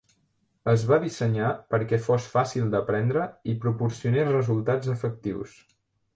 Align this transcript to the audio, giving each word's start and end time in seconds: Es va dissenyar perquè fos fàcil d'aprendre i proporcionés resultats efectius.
Es 0.71 0.85
va 0.91 0.97
dissenyar 1.03 1.49
perquè 1.73 1.99
fos 2.05 2.25
fàcil 2.37 2.73
d'aprendre 2.73 3.27
i 3.55 3.57
proporcionés 3.67 4.27
resultats 4.33 4.93
efectius. 4.97 5.55